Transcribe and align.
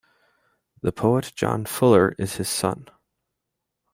The 0.81 0.91
poet 0.91 1.31
John 1.35 1.63
Fuller 1.63 2.15
is 2.17 2.37
his 2.37 2.49
son. 2.49 2.87